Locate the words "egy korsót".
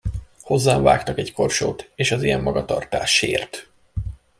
1.17-1.91